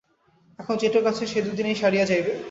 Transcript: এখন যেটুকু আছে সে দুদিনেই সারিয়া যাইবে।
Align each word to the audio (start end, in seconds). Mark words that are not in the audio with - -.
এখন 0.59 0.75
যেটুকু 0.77 1.07
আছে 1.11 1.23
সে 1.31 1.39
দুদিনেই 1.45 1.79
সারিয়া 1.81 2.05
যাইবে। 2.05 2.33